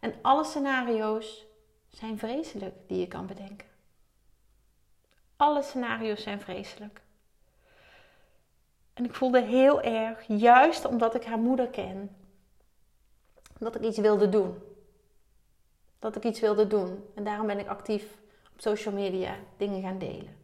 En 0.00 0.14
alle 0.22 0.44
scenario's 0.44 1.46
zijn 1.88 2.18
vreselijk 2.18 2.74
die 2.86 3.00
je 3.00 3.08
kan 3.08 3.26
bedenken. 3.26 3.68
Alle 5.36 5.62
scenario's 5.62 6.22
zijn 6.22 6.40
vreselijk. 6.40 7.02
En 8.94 9.04
ik 9.04 9.14
voelde 9.14 9.42
heel 9.42 9.82
erg, 9.82 10.24
juist 10.26 10.84
omdat 10.84 11.14
ik 11.14 11.24
haar 11.24 11.38
moeder 11.38 11.68
ken, 11.68 12.16
dat 13.58 13.74
ik 13.74 13.82
iets 13.82 13.98
wilde 13.98 14.28
doen. 14.28 14.72
Dat 16.04 16.16
ik 16.16 16.24
iets 16.24 16.40
wilde 16.40 16.66
doen. 16.66 17.04
En 17.14 17.24
daarom 17.24 17.46
ben 17.46 17.58
ik 17.58 17.66
actief 17.66 18.18
op 18.52 18.60
social 18.60 18.94
media 18.94 19.36
dingen 19.56 19.82
gaan 19.82 19.98
delen. 19.98 20.36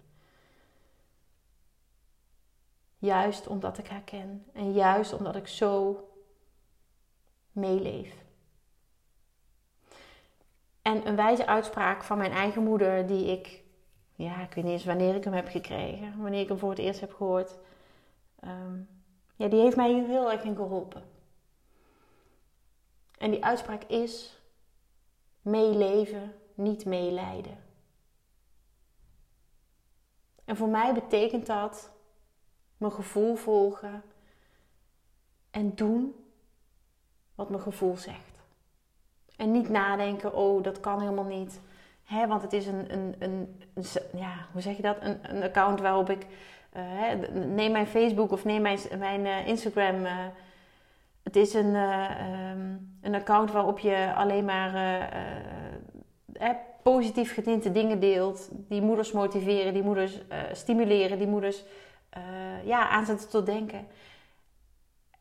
Juist 2.98 3.46
omdat 3.46 3.78
ik 3.78 3.88
haar 3.88 4.02
ken. 4.02 4.46
En 4.52 4.72
juist 4.72 5.12
omdat 5.12 5.36
ik 5.36 5.46
zo 5.48 6.04
meeleef. 7.52 8.14
En 10.82 11.06
een 11.06 11.16
wijze 11.16 11.46
uitspraak 11.46 12.04
van 12.04 12.18
mijn 12.18 12.32
eigen 12.32 12.62
moeder, 12.62 13.06
die 13.06 13.26
ik, 13.26 13.62
ja, 14.14 14.42
ik 14.42 14.54
weet 14.54 14.64
niet 14.64 14.72
eens 14.72 14.84
wanneer 14.84 15.14
ik 15.14 15.24
hem 15.24 15.32
heb 15.32 15.48
gekregen, 15.48 16.22
wanneer 16.22 16.40
ik 16.40 16.48
hem 16.48 16.58
voor 16.58 16.70
het 16.70 16.78
eerst 16.78 17.00
heb 17.00 17.14
gehoord, 17.14 17.58
um, 18.44 18.88
ja, 19.36 19.48
die 19.48 19.60
heeft 19.60 19.76
mij 19.76 19.92
hier 19.92 20.06
heel 20.06 20.32
erg 20.32 20.42
in 20.42 20.56
geholpen. 20.56 21.02
En 23.18 23.30
die 23.30 23.44
uitspraak 23.44 23.84
is: 23.84 24.39
meeleven, 25.42 26.34
niet 26.54 26.84
meelijden. 26.84 27.58
En 30.44 30.56
voor 30.56 30.68
mij 30.68 30.94
betekent 30.94 31.46
dat 31.46 31.90
mijn 32.76 32.92
gevoel 32.92 33.34
volgen 33.34 34.02
en 35.50 35.74
doen 35.74 36.14
wat 37.34 37.50
mijn 37.50 37.62
gevoel 37.62 37.96
zegt. 37.96 38.38
En 39.36 39.50
niet 39.50 39.68
nadenken, 39.68 40.34
oh, 40.34 40.62
dat 40.62 40.80
kan 40.80 41.00
helemaal 41.00 41.24
niet. 41.24 41.60
Hè, 42.04 42.26
want 42.26 42.42
het 42.42 42.52
is 42.52 42.66
een, 42.66 42.92
een, 42.92 43.14
een, 43.18 43.62
ja, 44.12 44.46
hoe 44.52 44.60
zeg 44.60 44.76
je 44.76 44.82
dat? 44.82 44.96
Een, 45.00 45.36
een 45.36 45.42
account 45.42 45.80
waarop 45.80 46.10
ik, 46.10 46.26
hè, 46.70 47.16
neem 47.44 47.72
mijn 47.72 47.86
Facebook 47.86 48.32
of 48.32 48.44
neem 48.44 48.62
mijn, 48.62 48.78
mijn 48.98 49.20
uh, 49.20 49.46
Instagram. 49.46 50.04
Uh, 50.04 50.26
het 51.30 51.36
is 51.36 51.54
een, 51.54 51.74
um, 51.74 52.98
een 53.00 53.14
account 53.14 53.50
waarop 53.50 53.78
je 53.78 54.12
alleen 54.14 54.44
maar 54.44 55.08
positief 56.82 57.34
getinte 57.34 57.72
dingen 57.72 58.00
deelt. 58.00 58.48
Die 58.52 58.82
moeders 58.82 59.12
motiveren, 59.12 59.72
die 59.72 59.82
moeders 59.82 60.18
stimuleren, 60.52 61.18
die 61.18 61.26
moeders 61.26 61.64
ja, 62.64 62.88
aanzetten 62.88 63.28
tot 63.28 63.46
denken. 63.46 63.86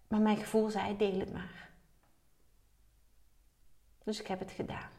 Maar 0.08 0.20
mijn 0.20 0.38
gevoel 0.38 0.70
zei, 0.70 0.98
deel 0.98 1.20
het 1.20 1.34
maar. 1.34 1.70
Dus 4.04 4.20
ik 4.20 4.28
heb 4.28 4.40
het 4.40 4.52
gedaan. 4.52 4.90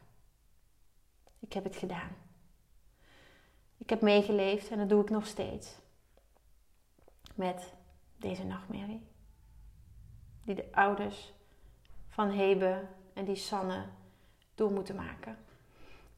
Ik 1.39 1.53
heb 1.53 1.63
het 1.63 1.75
gedaan. 1.75 2.15
Ik 3.77 3.89
heb 3.89 4.01
meegeleefd 4.01 4.69
en 4.69 4.77
dat 4.77 4.89
doe 4.89 5.01
ik 5.01 5.09
nog 5.09 5.25
steeds. 5.25 5.75
Met 7.35 7.73
deze 8.17 8.43
nachtmerrie. 8.43 9.10
Die 10.43 10.55
de 10.55 10.67
ouders 10.71 11.33
van 12.07 12.29
Hebe 12.29 12.81
en 13.13 13.25
die 13.25 13.35
Sanne 13.35 13.83
door 14.55 14.71
moeten 14.71 14.95
maken. 14.95 15.37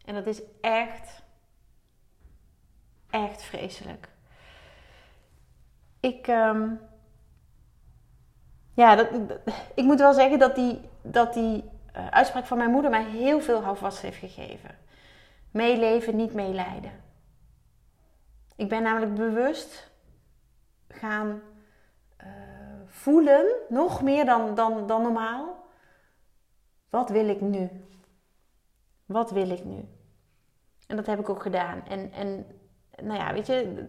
En 0.05 0.13
dat 0.13 0.25
is 0.25 0.41
echt, 0.61 1.21
echt 3.09 3.41
vreselijk. 3.41 4.07
Ik, 5.99 6.27
um, 6.27 6.79
ja, 8.73 8.95
dat, 8.95 9.07
ik 9.75 9.83
moet 9.83 9.99
wel 9.99 10.13
zeggen 10.13 10.39
dat 10.39 10.55
die, 10.55 10.81
dat 11.01 11.33
die 11.33 11.63
uh, 11.95 12.07
uitspraak 12.07 12.45
van 12.45 12.57
mijn 12.57 12.71
moeder 12.71 12.91
mij 12.91 13.05
heel 13.05 13.41
veel 13.41 13.63
houvast 13.63 14.01
heeft 14.01 14.17
gegeven. 14.17 14.77
Meeleven, 15.51 16.15
niet 16.15 16.33
meelijden. 16.33 16.91
Ik 18.55 18.69
ben 18.69 18.83
namelijk 18.83 19.15
bewust 19.15 19.91
gaan 20.87 21.41
uh, 22.21 22.27
voelen, 22.93 23.45
nog 23.69 24.01
meer 24.01 24.25
dan, 24.25 24.55
dan, 24.55 24.87
dan 24.87 25.01
normaal. 25.01 25.65
Wat 26.89 27.09
wil 27.09 27.27
ik 27.27 27.41
nu? 27.41 27.69
Wat 29.05 29.31
wil 29.31 29.49
ik 29.49 29.63
nu? 29.63 29.87
En 30.87 30.95
dat 30.95 31.05
heb 31.05 31.19
ik 31.19 31.29
ook 31.29 31.41
gedaan. 31.41 31.83
En, 31.87 32.11
en 32.11 32.45
nou 33.01 33.19
ja, 33.19 33.33
weet 33.33 33.47
je, 33.47 33.85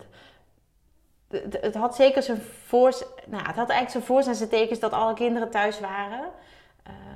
het, 1.28 1.60
het 1.60 1.74
had 1.74 1.94
zeker 1.94 2.22
zijn 2.22 2.40
voor, 2.40 2.90
nou, 3.26 3.46
het 3.46 3.56
had 3.56 3.68
eigenlijk 3.68 3.90
zijn 3.90 4.02
voor 4.02 4.18
en 4.18 4.34
zijn 4.34 4.48
tekens 4.48 4.78
dat 4.78 4.92
alle 4.92 5.14
kinderen 5.14 5.50
thuis 5.50 5.80
waren. 5.80 6.30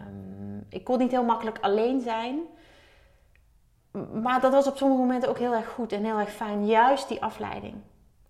Um, 0.07 0.67
ik 0.69 0.85
kon 0.85 0.99
niet 0.99 1.11
heel 1.11 1.25
makkelijk 1.25 1.59
alleen 1.61 2.01
zijn. 2.01 2.41
Maar 4.13 4.41
dat 4.41 4.53
was 4.53 4.67
op 4.67 4.77
sommige 4.77 5.01
momenten 5.01 5.29
ook 5.29 5.39
heel 5.39 5.55
erg 5.55 5.69
goed 5.69 5.93
en 5.93 6.05
heel 6.05 6.19
erg 6.19 6.31
fijn. 6.33 6.67
Juist 6.67 7.09
die 7.09 7.23
afleiding. 7.23 7.75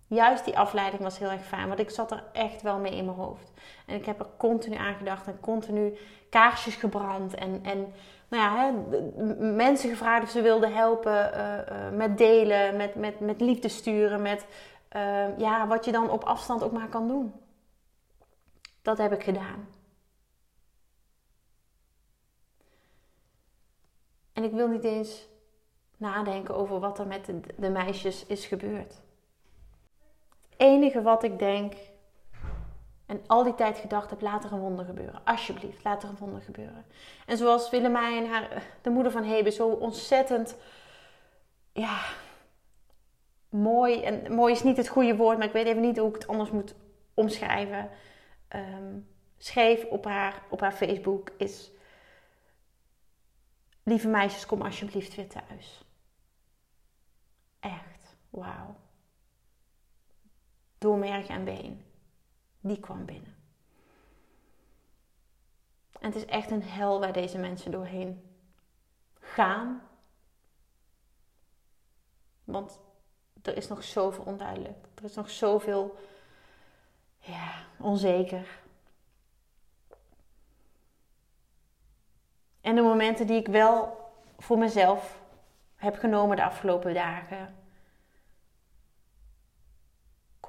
Juist 0.09 0.45
die 0.45 0.57
afleiding 0.57 1.01
was 1.01 1.19
heel 1.19 1.29
erg 1.29 1.45
fijn. 1.45 1.67
Want 1.67 1.79
ik 1.79 1.89
zat 1.89 2.11
er 2.11 2.23
echt 2.33 2.61
wel 2.61 2.77
mee 2.77 2.95
in 2.95 3.05
mijn 3.05 3.17
hoofd. 3.17 3.51
En 3.85 3.95
ik 3.95 4.05
heb 4.05 4.19
er 4.19 4.27
continu 4.37 4.75
aan 4.75 4.95
gedacht 4.95 5.27
en 5.27 5.39
continu 5.39 5.97
kaarsjes 6.29 6.75
gebrand. 6.75 7.35
En, 7.35 7.59
en 7.63 7.93
nou 8.27 8.43
ja, 8.43 8.55
hè, 8.55 8.71
mensen 9.53 9.89
gevraagd 9.89 10.23
of 10.23 10.29
ze 10.29 10.41
wilden 10.41 10.73
helpen 10.73 11.31
uh, 11.33 11.57
uh, 11.57 11.97
met 11.97 12.17
delen, 12.17 12.77
met, 12.77 12.95
met, 12.95 13.19
met 13.19 13.41
liefde 13.41 13.67
sturen. 13.67 14.21
Met 14.21 14.45
uh, 14.95 15.37
ja, 15.37 15.67
wat 15.67 15.85
je 15.85 15.91
dan 15.91 16.09
op 16.09 16.23
afstand 16.23 16.63
ook 16.63 16.71
maar 16.71 16.89
kan 16.89 17.07
doen. 17.07 17.33
Dat 18.81 18.97
heb 18.97 19.13
ik 19.13 19.23
gedaan. 19.23 19.67
En 24.33 24.43
ik 24.43 24.51
wil 24.51 24.67
niet 24.67 24.83
eens 24.83 25.27
nadenken 25.97 26.55
over 26.55 26.79
wat 26.79 26.99
er 26.99 27.07
met 27.07 27.31
de 27.57 27.69
meisjes 27.69 28.25
is 28.25 28.45
gebeurd. 28.45 29.01
Enige 30.59 31.01
wat 31.01 31.23
ik 31.23 31.39
denk 31.39 31.73
en 33.05 33.21
al 33.27 33.43
die 33.43 33.55
tijd 33.55 33.77
gedacht 33.77 34.09
heb, 34.09 34.21
laat 34.21 34.43
er 34.43 34.53
een 34.53 34.59
wonder 34.59 34.85
gebeuren. 34.85 35.21
Alsjeblieft, 35.25 35.83
laat 35.83 36.03
er 36.03 36.09
een 36.09 36.17
wonder 36.17 36.41
gebeuren. 36.41 36.85
En 37.25 37.37
zoals 37.37 37.69
Willemijn, 37.69 38.27
haar, 38.27 38.63
de 38.81 38.89
moeder 38.89 39.11
van 39.11 39.23
Hebe, 39.23 39.51
zo 39.51 39.67
ontzettend, 39.67 40.55
ja, 41.71 42.01
mooi. 43.49 44.03
En 44.03 44.33
mooi 44.33 44.53
is 44.53 44.63
niet 44.63 44.77
het 44.77 44.87
goede 44.87 45.15
woord, 45.15 45.37
maar 45.37 45.47
ik 45.47 45.53
weet 45.53 45.65
even 45.65 45.81
niet 45.81 45.97
hoe 45.97 46.09
ik 46.09 46.15
het 46.15 46.27
anders 46.27 46.51
moet 46.51 46.75
omschrijven. 47.13 47.89
Um, 48.55 49.07
schreef 49.37 49.85
op 49.85 50.05
haar, 50.05 50.43
op 50.49 50.59
haar 50.59 50.73
Facebook 50.73 51.29
is 51.37 51.71
Lieve 53.83 54.07
meisjes, 54.07 54.45
kom 54.45 54.61
alsjeblieft 54.61 55.15
weer 55.15 55.27
thuis. 55.27 55.85
Echt, 57.59 58.17
wauw. 58.29 58.75
Door 60.79 60.97
merg 60.97 61.27
en 61.27 61.43
been. 61.43 61.85
Die 62.59 62.79
kwam 62.79 63.05
binnen. 63.05 63.35
En 65.99 66.05
het 66.05 66.15
is 66.15 66.25
echt 66.25 66.51
een 66.51 66.63
hel 66.63 66.99
waar 66.99 67.13
deze 67.13 67.37
mensen 67.37 67.71
doorheen 67.71 68.23
gaan. 69.19 69.81
Want 72.43 72.79
er 73.41 73.57
is 73.57 73.67
nog 73.67 73.83
zoveel 73.83 74.23
onduidelijk. 74.23 74.87
Er 74.95 75.03
is 75.03 75.15
nog 75.15 75.29
zoveel 75.29 75.97
ja, 77.19 77.53
onzeker. 77.79 78.59
En 82.61 82.75
de 82.75 82.81
momenten 82.81 83.27
die 83.27 83.39
ik 83.39 83.47
wel 83.47 83.97
voor 84.37 84.57
mezelf 84.57 85.21
heb 85.75 85.97
genomen 85.97 86.35
de 86.35 86.43
afgelopen 86.43 86.93
dagen, 86.93 87.55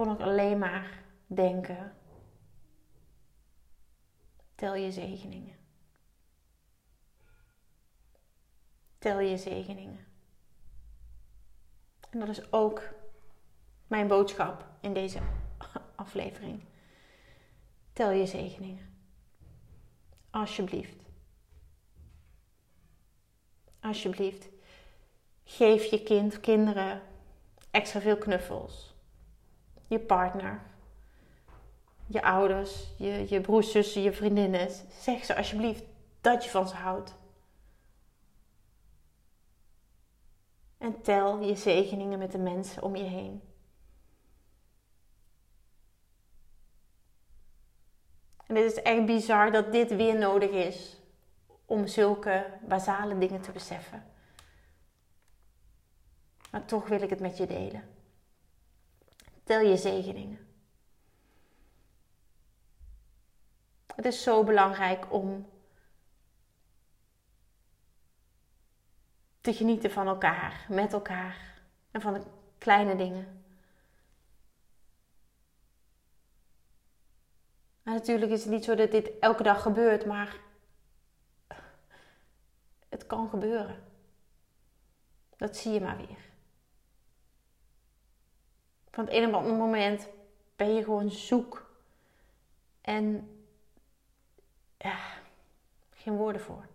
kon 0.01 0.13
ik 0.13 0.21
alleen 0.21 0.59
maar 0.59 1.03
denken: 1.27 1.97
tel 4.55 4.75
je 4.75 4.93
zegeningen. 4.93 5.57
Tel 8.99 9.19
je 9.19 9.37
zegeningen. 9.37 10.07
En 12.11 12.19
dat 12.19 12.29
is 12.29 12.53
ook 12.53 12.83
mijn 13.87 14.07
boodschap 14.07 14.67
in 14.81 14.93
deze 14.93 15.19
aflevering. 15.97 16.65
Tel 17.93 18.11
je 18.11 18.27
zegeningen. 18.27 18.95
Alsjeblieft. 20.31 21.03
Alsjeblieft. 23.81 24.49
Geef 25.45 25.85
je 25.85 26.03
kind, 26.03 26.41
kinderen 26.41 27.03
extra 27.71 28.01
veel 28.01 28.19
knuffels 28.19 28.90
je 29.91 29.99
partner, 29.99 30.61
je 32.07 32.23
ouders, 32.23 32.95
je, 32.97 33.27
je 33.29 33.41
broers, 33.41 33.71
zussen, 33.71 34.03
je 34.03 34.13
vriendinnen. 34.13 34.71
Zeg 35.01 35.25
ze 35.25 35.37
alsjeblieft 35.37 35.85
dat 36.21 36.45
je 36.45 36.51
van 36.51 36.69
ze 36.69 36.75
houdt. 36.75 37.15
En 40.79 41.03
tel 41.03 41.41
je 41.41 41.57
zegeningen 41.57 42.19
met 42.19 42.33
de 42.33 42.39
mensen 42.39 42.83
om 42.83 42.97
je 42.97 43.05
heen. 43.05 43.43
En 48.47 48.57
het 48.57 48.65
is 48.65 48.83
echt 48.83 49.07
bizar 49.07 49.53
dat 49.53 49.73
dit 49.73 49.97
weer 49.97 50.19
nodig 50.19 50.51
is 50.51 51.01
om 51.65 51.87
zulke 51.87 52.59
basale 52.69 53.19
dingen 53.19 53.41
te 53.41 53.53
beseffen. 53.53 54.05
Maar 56.51 56.65
toch 56.65 56.89
wil 56.89 57.03
ik 57.03 57.11
het 57.11 57.21
met 57.21 57.37
je 57.37 57.47
delen. 57.47 57.99
Tel 59.51 59.61
je 59.61 59.77
zegeningen. 59.77 60.39
Het 63.95 64.05
is 64.05 64.23
zo 64.23 64.45
belangrijk 64.45 65.13
om 65.13 65.49
te 69.41 69.53
genieten 69.53 69.91
van 69.91 70.07
elkaar, 70.07 70.67
met 70.69 70.93
elkaar 70.93 71.63
en 71.91 72.01
van 72.01 72.15
de 72.15 72.23
kleine 72.59 72.97
dingen. 72.97 73.45
Natuurlijk 77.83 78.33
is 78.33 78.43
het 78.43 78.53
niet 78.53 78.65
zo 78.65 78.75
dat 78.75 78.91
dit 78.91 79.19
elke 79.19 79.43
dag 79.43 79.63
gebeurt, 79.63 80.07
maar 80.07 80.37
het 82.89 83.07
kan 83.07 83.29
gebeuren. 83.29 83.83
Dat 85.37 85.57
zie 85.57 85.73
je 85.73 85.81
maar 85.81 85.97
weer. 85.97 86.30
Van 88.91 89.05
het 89.05 89.15
een 89.15 89.29
op 89.29 89.35
andere 89.35 89.57
moment 89.57 90.09
ben 90.57 90.75
je 90.75 90.85
gewoon 90.85 91.11
zoek. 91.11 91.71
En 92.81 93.31
ja, 94.77 94.99
geen 95.91 96.17
woorden 96.17 96.43
voor. 96.43 96.67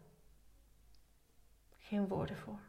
Geen 1.78 2.08
woorden 2.08 2.38
voor. 2.38 2.60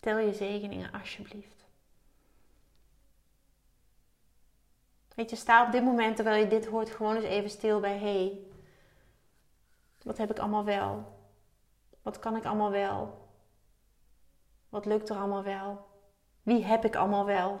Tel 0.00 0.18
je 0.18 0.34
zegeningen 0.34 0.92
alsjeblieft. 0.92 1.66
Weet 5.14 5.30
je, 5.30 5.36
sta 5.36 5.66
op 5.66 5.72
dit 5.72 5.82
moment 5.82 6.16
terwijl 6.16 6.44
je 6.44 6.48
dit 6.48 6.66
hoort 6.66 6.90
gewoon 6.90 7.16
eens 7.16 7.24
even 7.24 7.50
stil 7.50 7.80
bij 7.80 7.98
hé. 7.98 7.98
Hey, 7.98 8.38
wat 10.02 10.18
heb 10.18 10.30
ik 10.30 10.38
allemaal 10.38 10.64
wel? 10.64 11.18
Wat 12.02 12.18
kan 12.18 12.36
ik 12.36 12.44
allemaal 12.44 12.70
wel? 12.70 13.27
Wat 14.68 14.84
lukt 14.84 15.08
er 15.08 15.16
allemaal 15.16 15.42
wel? 15.42 15.86
Wie 16.42 16.64
heb 16.64 16.84
ik 16.84 16.96
allemaal 16.96 17.24
wel? 17.24 17.60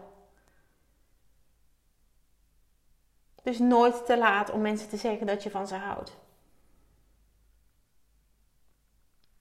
Dus 3.42 3.58
nooit 3.58 4.06
te 4.06 4.18
laat 4.18 4.50
om 4.50 4.60
mensen 4.60 4.88
te 4.88 4.96
zeggen 4.96 5.26
dat 5.26 5.42
je 5.42 5.50
van 5.50 5.66
ze 5.66 5.74
houdt. 5.74 6.16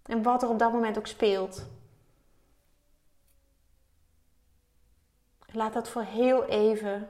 En 0.04 0.24
wat 0.24 0.44
er 0.44 0.50
op 0.50 0.60
dat 0.60 0.72
moment 0.72 0.98
ook 0.98 1.08
speelt. 1.08 1.66
Laat 5.52 5.74
dat 5.74 5.90
voor 5.90 6.04
heel 6.04 6.46
even 6.46 7.10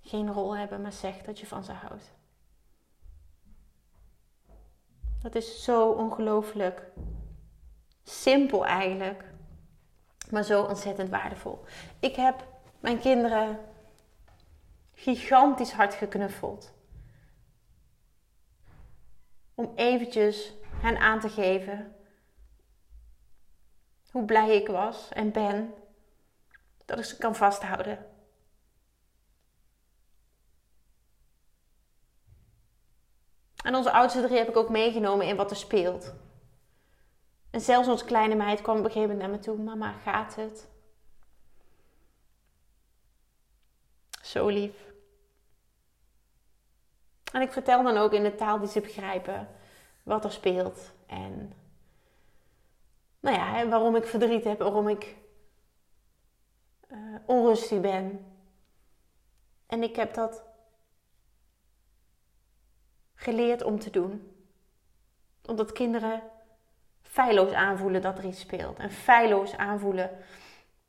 geen 0.00 0.32
rol 0.32 0.56
hebben, 0.56 0.82
maar 0.82 0.92
zeg 0.92 1.22
dat 1.22 1.38
je 1.38 1.46
van 1.46 1.64
ze 1.64 1.72
houdt. 1.72 2.12
Dat 5.22 5.34
is 5.34 5.64
zo 5.64 5.90
ongelooflijk 5.90 6.92
simpel 8.08 8.66
eigenlijk, 8.66 9.24
maar 10.30 10.42
zo 10.42 10.62
ontzettend 10.62 11.10
waardevol. 11.10 11.64
Ik 12.00 12.16
heb 12.16 12.46
mijn 12.80 13.00
kinderen 13.00 13.58
gigantisch 14.94 15.72
hard 15.72 15.94
geknuffeld. 15.94 16.72
Om 19.54 19.72
eventjes 19.74 20.52
hen 20.70 20.96
aan 20.96 21.20
te 21.20 21.28
geven 21.28 21.96
hoe 24.10 24.24
blij 24.24 24.56
ik 24.56 24.68
was 24.68 25.08
en 25.08 25.32
ben 25.32 25.74
dat 26.84 26.98
ik 26.98 27.04
ze 27.04 27.16
kan 27.16 27.34
vasthouden. 27.34 28.06
En 33.64 33.74
onze 33.74 33.92
oudste 33.92 34.22
drie 34.22 34.38
heb 34.38 34.48
ik 34.48 34.56
ook 34.56 34.68
meegenomen 34.68 35.26
in 35.26 35.36
wat 35.36 35.50
er 35.50 35.56
speelt. 35.56 36.14
En 37.50 37.60
zelfs 37.60 37.88
onze 37.88 38.04
kleine 38.04 38.34
meid 38.34 38.60
kwam 38.60 38.78
op 38.78 38.84
een 38.84 38.90
gegeven 38.90 39.16
moment 39.16 39.28
naar 39.28 39.38
me 39.38 39.44
toe. 39.44 39.64
Mama, 39.64 39.92
gaat 39.92 40.34
het? 40.34 40.68
Zo 44.22 44.48
lief. 44.48 44.92
En 47.32 47.42
ik 47.42 47.52
vertel 47.52 47.82
dan 47.82 47.96
ook 47.96 48.12
in 48.12 48.22
de 48.22 48.34
taal 48.34 48.58
die 48.58 48.68
ze 48.68 48.80
begrijpen 48.80 49.48
wat 50.02 50.24
er 50.24 50.32
speelt. 50.32 50.92
En 51.06 51.52
nou 53.20 53.36
ja, 53.36 53.68
waarom 53.68 53.96
ik 53.96 54.04
verdriet 54.04 54.44
heb, 54.44 54.58
waarom 54.58 54.88
ik 54.88 55.16
uh, 56.88 57.16
onrustig 57.26 57.80
ben. 57.80 58.26
En 59.66 59.82
ik 59.82 59.96
heb 59.96 60.14
dat 60.14 60.42
geleerd 63.14 63.62
om 63.62 63.78
te 63.78 63.90
doen. 63.90 64.32
Omdat 65.46 65.72
kinderen 65.72 66.22
feilloos 67.08 67.52
aanvoelen 67.52 68.02
dat 68.02 68.18
er 68.18 68.24
iets 68.24 68.40
speelt. 68.40 68.78
En 68.78 68.90
feilloos 68.90 69.56
aanvoelen 69.56 70.10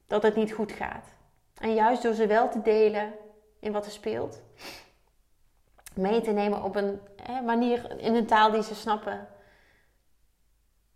dat 0.07 0.23
het 0.23 0.35
niet 0.35 0.51
goed 0.51 0.71
gaat. 0.71 1.07
En 1.53 1.73
juist 1.73 2.03
door 2.03 2.13
ze 2.13 2.27
wel 2.27 2.49
te 2.49 2.61
delen 2.61 3.13
in 3.59 3.71
wat 3.71 3.85
er 3.85 3.91
speelt, 3.91 4.41
mee 5.93 6.21
te 6.21 6.31
nemen 6.31 6.63
op 6.63 6.75
een 6.75 6.99
manier, 7.45 7.99
in 7.99 8.15
een 8.15 8.25
taal 8.25 8.51
die 8.51 8.63
ze 8.63 8.75
snappen, 8.75 9.27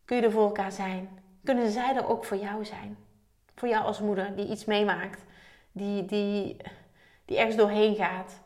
kun 0.06 0.18
je 0.18 0.24
er 0.24 0.32
voor 0.32 0.44
elkaar 0.46 0.72
zijn. 0.72 1.22
Kunnen 1.44 1.72
zij 1.72 1.96
er 1.96 2.08
ook 2.08 2.26
voor 2.26 2.38
jou 2.38 2.66
zijn? 2.66 2.98
Voor 3.56 3.68
jou 3.68 3.86
als 3.86 4.00
moeder 4.00 4.36
die 4.36 4.48
iets 4.48 4.66
meemaakt, 4.66 5.24
die, 5.72 6.06
die, 6.06 6.58
die 7.26 7.38
ergens 7.38 7.56
doorheen 7.56 7.96
gaat. 7.96 8.42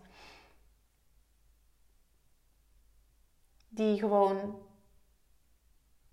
Die 3.69 3.99
gewoon 3.99 4.66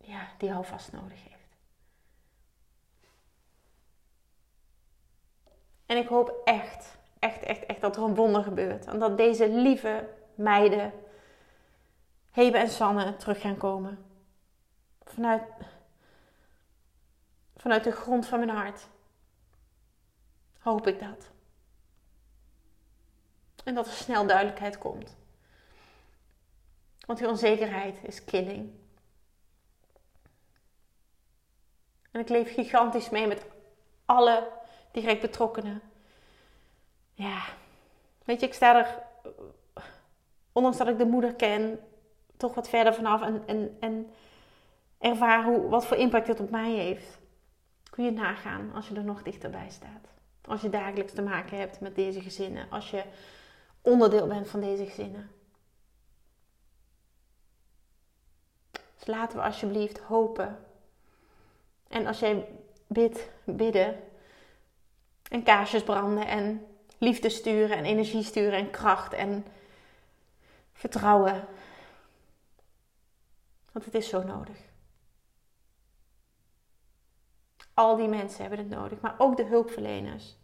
ja, 0.07 0.29
die 0.39 0.51
houvast 0.51 0.93
nodig 0.93 1.23
heeft. 1.23 1.57
En 5.87 5.97
ik 5.97 6.09
hoop 6.09 6.41
echt, 6.45 6.99
echt, 7.19 7.43
echt, 7.43 7.67
echt 7.67 7.81
dat 7.81 7.97
er 7.97 8.03
een 8.03 8.15
wonder 8.15 8.43
gebeurt. 8.43 8.87
En 8.87 8.99
dat 8.99 9.17
deze 9.17 9.49
lieve 9.49 10.09
meiden, 10.35 10.93
Hebe 12.31 12.59
en 12.59 12.71
Sanne, 12.71 13.17
terug 13.17 13.41
gaan 13.41 13.57
komen. 13.57 14.07
Vanuit, 15.05 15.43
vanuit 17.57 17.85
de 17.85 17.93
grond 17.93 18.27
van 18.27 18.39
mijn 18.39 18.57
hart. 18.57 18.87
Hoop 20.59 20.87
ik 20.87 21.01
dat. 21.01 21.31
En 23.65 23.75
dat 23.75 23.87
er 23.87 23.93
snel 23.93 24.27
duidelijkheid 24.27 24.79
komt. 24.79 25.17
Want 27.07 27.19
die 27.19 27.29
onzekerheid 27.29 27.99
is 28.03 28.25
killing. 28.25 28.84
En 32.15 32.21
ik 32.21 32.29
leef 32.29 32.55
gigantisch 32.55 33.11
mee 33.11 33.27
met 33.27 33.45
alle 34.05 34.49
direct 34.91 35.21
betrokkenen. 35.21 35.83
Ja, 37.13 37.43
weet 38.25 38.41
je, 38.41 38.47
ik 38.47 38.55
sta 38.55 38.77
er, 38.77 39.03
ondanks 40.53 40.79
dat 40.79 40.89
ik 40.89 40.99
de 40.99 41.07
moeder 41.07 41.35
ken, 41.35 41.81
toch 42.37 42.55
wat 42.55 42.69
verder 42.69 42.95
vanaf 42.95 43.23
en, 43.23 43.43
en, 43.47 43.77
en 43.81 44.11
ervaar 44.99 45.45
hoe, 45.45 45.69
wat 45.69 45.87
voor 45.87 45.97
impact 45.97 46.27
het 46.27 46.41
op 46.41 46.51
mij 46.51 46.73
heeft. 46.73 47.19
Kun 47.91 48.05
je 48.05 48.11
nagaan 48.11 48.73
als 48.75 48.89
je 48.89 48.95
er 48.95 49.05
nog 49.05 49.23
dichterbij 49.23 49.71
staat. 49.71 50.09
Als 50.45 50.61
je 50.61 50.71
dagelijks 50.71 51.13
te 51.13 51.23
maken 51.23 51.59
hebt 51.59 51.81
met 51.81 51.95
deze 51.95 52.21
gezinnen. 52.21 52.71
Als 52.71 52.91
je 52.91 53.05
onderdeel 53.81 54.27
bent 54.27 54.49
van 54.49 54.61
deze 54.61 54.85
gezinnen. 54.85 55.31
Dus 58.71 59.07
laten 59.07 59.39
we 59.39 59.45
alsjeblieft 59.45 59.99
hopen 59.99 60.59
en 61.89 62.07
als 62.07 62.19
jij 62.19 62.49
bidt, 62.87 63.29
bidden 63.45 64.01
en 65.31 65.43
kaarsjes 65.43 65.83
branden 65.83 66.27
en 66.27 66.67
liefde 66.99 67.29
sturen 67.29 67.77
en 67.77 67.85
energie 67.85 68.23
sturen 68.23 68.59
en 68.59 68.71
kracht 68.71 69.13
en 69.13 69.47
vertrouwen. 70.73 71.47
Want 73.73 73.85
het 73.85 73.95
is 73.95 74.09
zo 74.09 74.23
nodig. 74.23 74.57
Al 77.75 77.97
die 77.97 78.09
mensen 78.09 78.41
hebben 78.41 78.59
het 78.59 78.69
nodig, 78.69 79.01
maar 79.01 79.15
ook 79.19 79.37
de 79.37 79.45
hulpverleners. 79.45 80.37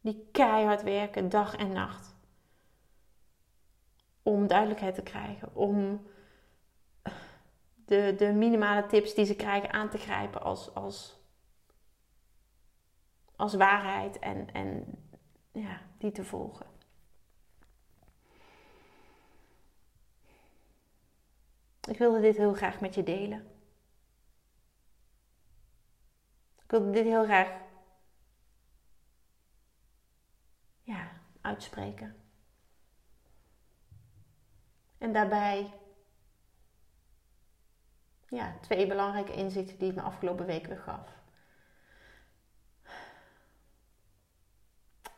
Die 0.00 0.28
keihard 0.32 0.82
werken 0.82 1.28
dag 1.28 1.56
en 1.56 1.72
nacht. 1.72 2.14
Om 4.22 4.46
duidelijkheid 4.46 4.94
te 4.94 5.02
krijgen, 5.02 5.54
om 5.54 6.06
de, 7.84 8.14
de 8.16 8.32
minimale 8.32 8.86
tips 8.86 9.14
die 9.14 9.24
ze 9.24 9.36
krijgen 9.36 9.72
aan 9.72 9.90
te 9.90 9.98
grijpen 9.98 10.42
als, 10.42 10.74
als, 10.74 11.20
als 13.36 13.54
waarheid 13.54 14.18
en, 14.18 14.52
en 14.52 14.84
ja, 15.52 15.80
die 15.98 16.12
te 16.12 16.24
volgen. 16.24 16.66
Ik 21.88 21.98
wilde 21.98 22.20
dit 22.20 22.36
heel 22.36 22.54
graag 22.54 22.80
met 22.80 22.94
je 22.94 23.02
delen. 23.02 23.46
Ik 26.62 26.70
wilde 26.70 26.90
dit 26.90 27.04
heel 27.04 27.24
graag 27.24 27.62
ja, 30.82 31.10
uitspreken. 31.40 32.16
En 34.98 35.12
daarbij 35.12 35.72
ja, 38.28 38.56
twee 38.60 38.86
belangrijke 38.86 39.32
inzichten 39.32 39.78
die 39.78 39.88
ik 39.90 39.94
me 39.94 40.02
afgelopen 40.02 40.46
week 40.46 40.66
weer 40.66 40.78
gaf. 40.78 41.22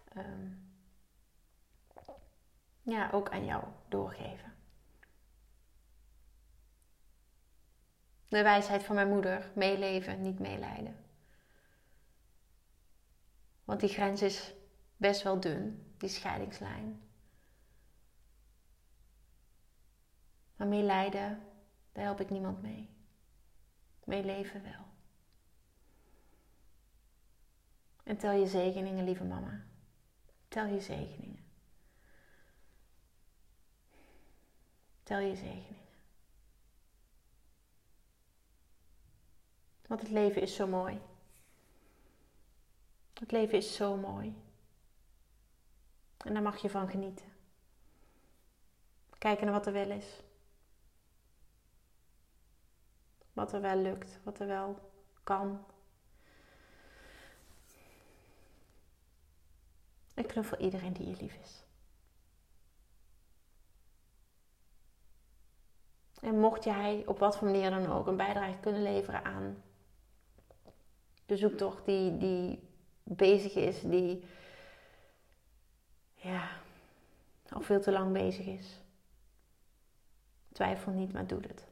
Ehm, 0.08 0.48
ja, 2.82 3.10
ook 3.10 3.30
aan 3.30 3.44
jou 3.44 3.64
doorgeven. 3.88 4.54
De 8.28 8.42
wijsheid 8.42 8.82
van 8.82 8.94
mijn 8.94 9.08
moeder: 9.08 9.50
meeleven, 9.54 10.22
niet 10.22 10.38
meelijden. 10.38 11.04
Want 13.64 13.80
die 13.80 13.88
grens 13.88 14.22
is 14.22 14.54
best 14.96 15.22
wel 15.22 15.40
dun, 15.40 15.94
die 15.98 16.08
scheidingslijn. 16.08 17.00
Maar 20.56 20.66
meelijden, 20.66 21.42
daar 21.96 22.04
help 22.04 22.20
ik 22.20 22.30
niemand 22.30 22.62
mee. 22.62 22.88
Meeleven 24.04 24.62
wel. 24.62 24.84
En 28.02 28.16
tel 28.16 28.32
je 28.32 28.46
zegeningen, 28.46 29.04
lieve 29.04 29.24
mama. 29.24 29.64
Tel 30.48 30.66
je 30.66 30.80
zegeningen. 30.80 31.44
Tel 35.02 35.18
je 35.18 35.36
zegeningen. 35.36 35.84
Want 39.86 40.00
het 40.00 40.10
leven 40.10 40.42
is 40.42 40.54
zo 40.54 40.66
mooi. 40.66 41.00
Het 43.14 43.30
leven 43.30 43.58
is 43.58 43.74
zo 43.74 43.96
mooi. 43.96 44.42
En 46.16 46.32
daar 46.32 46.42
mag 46.42 46.62
je 46.62 46.70
van 46.70 46.88
genieten. 46.88 47.32
Kijken 49.18 49.44
naar 49.44 49.54
wat 49.54 49.66
er 49.66 49.72
wel 49.72 49.90
is. 49.90 50.24
Wat 53.36 53.52
er 53.52 53.60
wel 53.60 53.76
lukt, 53.76 54.18
wat 54.22 54.38
er 54.38 54.46
wel 54.46 54.90
kan. 55.22 55.64
En 60.14 60.26
knuffel 60.26 60.58
iedereen 60.58 60.92
die 60.92 61.08
je 61.08 61.16
lief 61.16 61.34
is. 61.42 61.64
En 66.20 66.38
mocht 66.38 66.64
jij 66.64 67.02
op 67.06 67.18
wat 67.18 67.36
voor 67.36 67.48
manier 67.48 67.70
dan 67.70 67.92
ook 67.92 68.06
een 68.06 68.16
bijdrage 68.16 68.58
kunnen 68.60 68.82
leveren 68.82 69.24
aan 69.24 69.62
de 71.26 71.36
zoektocht 71.36 71.84
die, 71.84 72.16
die 72.18 72.68
bezig 73.02 73.54
is, 73.54 73.80
die 73.80 74.24
ja, 76.14 76.50
al 77.48 77.60
veel 77.60 77.80
te 77.80 77.92
lang 77.92 78.12
bezig 78.12 78.46
is. 78.46 78.80
Twijfel 80.52 80.92
niet, 80.92 81.12
maar 81.12 81.26
doe 81.26 81.40
het. 81.40 81.65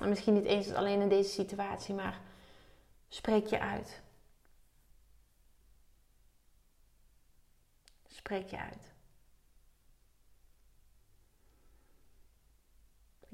En 0.00 0.08
misschien 0.08 0.34
niet 0.34 0.44
eens 0.44 0.72
alleen 0.72 1.00
in 1.00 1.08
deze 1.08 1.30
situatie, 1.30 1.94
maar 1.94 2.20
spreek 3.08 3.46
je 3.46 3.60
uit. 3.60 4.02
Spreek 8.06 8.48
je 8.48 8.58
uit. 8.58 8.92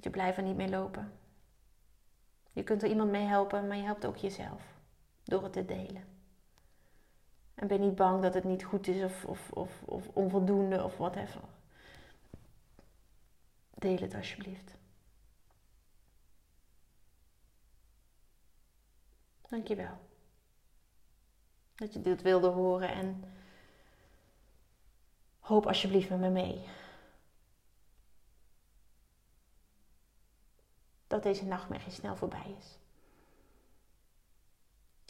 je, 0.05 0.11
blijft 0.11 0.37
er 0.37 0.43
niet 0.43 0.57
mee 0.57 0.69
lopen. 0.69 1.13
Je 2.53 2.63
kunt 2.63 2.83
er 2.83 2.89
iemand 2.89 3.11
mee 3.11 3.27
helpen, 3.27 3.67
maar 3.67 3.77
je 3.77 3.83
helpt 3.83 4.07
ook 4.07 4.17
jezelf 4.17 4.63
door 5.25 5.43
het 5.43 5.53
te 5.53 5.65
delen. 5.65 6.05
En 7.55 7.67
ben 7.67 7.81
niet 7.81 7.95
bang 7.95 8.23
dat 8.23 8.35
het 8.35 8.45
niet 8.45 8.65
goed 8.65 8.87
is 8.87 9.03
of, 9.03 9.25
of, 9.25 9.51
of, 9.53 9.83
of 9.85 10.09
onvoldoende 10.09 10.85
of 10.85 10.97
whatever. 10.97 11.41
Deel 13.75 13.99
het 13.99 14.15
alsjeblieft. 14.15 14.77
Dankjewel. 19.49 19.99
Dat 21.75 21.93
je 21.93 22.01
dit 22.01 22.23
wilde 22.23 22.49
horen 22.49 22.89
en 22.89 23.33
hoop 25.41 25.67
alsjeblieft 25.67 26.09
met 26.09 26.21
me 26.21 26.29
mee. 26.29 26.69
Dat 31.07 31.23
deze 31.23 31.45
nachtmerrie 31.45 31.93
snel 31.93 32.17
voorbij 32.17 32.57
is. 32.59 32.79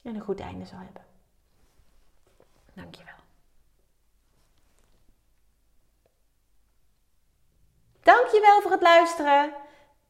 En 0.03 0.14
een 0.14 0.20
goed 0.20 0.40
einde 0.40 0.64
zal 0.64 0.79
hebben. 0.79 1.05
Dankjewel. 2.73 3.14
Dankjewel 8.01 8.61
voor 8.62 8.70
het 8.70 8.83
luisteren. 8.83 9.55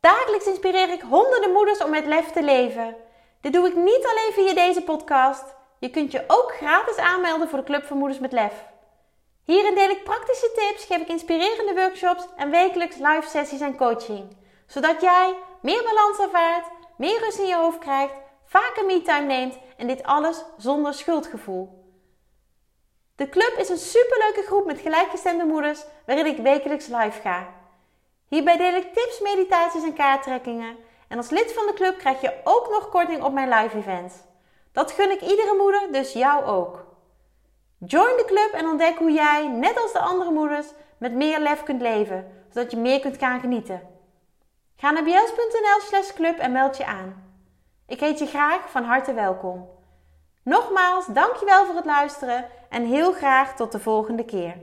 Dagelijks 0.00 0.46
inspireer 0.46 0.92
ik 0.92 1.00
honderden 1.00 1.52
moeders 1.52 1.82
om 1.82 1.90
met 1.90 2.06
lef 2.06 2.30
te 2.30 2.44
leven. 2.44 3.03
Dit 3.44 3.52
doe 3.52 3.66
ik 3.66 3.74
niet 3.74 4.06
alleen 4.06 4.32
via 4.32 4.54
deze 4.54 4.82
podcast. 4.82 5.54
Je 5.78 5.90
kunt 5.90 6.12
je 6.12 6.24
ook 6.26 6.54
gratis 6.56 6.96
aanmelden 6.96 7.48
voor 7.48 7.58
de 7.58 7.64
Club 7.64 7.84
voor 7.84 7.96
Moeders 7.96 8.20
met 8.20 8.32
Lef. 8.32 8.64
Hierin 9.42 9.74
deel 9.74 9.88
ik 9.88 10.04
praktische 10.04 10.52
tips, 10.54 10.84
geef 10.84 11.00
ik 11.00 11.08
inspirerende 11.08 11.74
workshops 11.74 12.26
en 12.36 12.50
wekelijks 12.50 12.96
live 12.96 13.28
sessies 13.28 13.60
en 13.60 13.76
coaching. 13.76 14.36
Zodat 14.66 15.00
jij 15.00 15.34
meer 15.62 15.82
balans 15.82 16.18
ervaart, 16.18 16.66
meer 16.96 17.20
rust 17.20 17.38
in 17.38 17.46
je 17.46 17.56
hoofd 17.56 17.78
krijgt, 17.78 18.14
vaker 18.44 18.84
me-time 18.84 19.26
neemt 19.26 19.58
en 19.76 19.86
dit 19.86 20.02
alles 20.02 20.44
zonder 20.56 20.94
schuldgevoel. 20.94 21.84
De 23.16 23.28
club 23.28 23.54
is 23.58 23.68
een 23.68 23.78
superleuke 23.78 24.42
groep 24.42 24.66
met 24.66 24.80
gelijkgestemde 24.80 25.44
moeders 25.44 25.84
waarin 26.06 26.26
ik 26.26 26.36
wekelijks 26.36 26.86
live 26.86 27.20
ga. 27.20 27.54
Hierbij 28.28 28.56
deel 28.56 28.74
ik 28.74 28.94
tips, 28.94 29.20
meditaties 29.20 29.82
en 29.82 29.94
kaarttrekkingen. 29.94 30.76
En 31.14 31.20
als 31.20 31.30
lid 31.30 31.52
van 31.52 31.66
de 31.66 31.72
club 31.72 31.98
krijg 31.98 32.20
je 32.20 32.34
ook 32.44 32.70
nog 32.70 32.88
korting 32.88 33.22
op 33.22 33.32
mijn 33.32 33.48
live 33.48 33.76
events. 33.76 34.14
Dat 34.72 34.92
gun 34.92 35.10
ik 35.10 35.20
iedere 35.20 35.54
moeder, 35.58 35.92
dus 35.92 36.12
jou 36.12 36.44
ook. 36.44 36.84
Join 37.78 38.16
de 38.16 38.24
club 38.26 38.50
en 38.52 38.66
ontdek 38.66 38.98
hoe 38.98 39.12
jij, 39.12 39.48
net 39.48 39.80
als 39.80 39.92
de 39.92 39.98
andere 39.98 40.30
moeders, 40.30 40.66
met 40.98 41.12
meer 41.12 41.40
lef 41.40 41.62
kunt 41.62 41.80
leven, 41.80 42.46
zodat 42.48 42.70
je 42.70 42.76
meer 42.76 43.00
kunt 43.00 43.18
gaan 43.18 43.40
genieten. 43.40 43.82
Ga 44.76 44.90
naar 44.90 45.02
bjels.nl 45.02 45.80
slash 45.80 46.12
club 46.12 46.38
en 46.38 46.52
meld 46.52 46.76
je 46.76 46.86
aan. 46.86 47.34
Ik 47.86 48.00
heet 48.00 48.18
je 48.18 48.26
graag 48.26 48.70
van 48.70 48.84
harte 48.84 49.12
welkom. 49.12 49.68
Nogmaals, 50.42 51.06
dankjewel 51.06 51.66
voor 51.66 51.76
het 51.76 51.84
luisteren 51.84 52.46
en 52.68 52.84
heel 52.84 53.12
graag 53.12 53.56
tot 53.56 53.72
de 53.72 53.80
volgende 53.80 54.24
keer. 54.24 54.56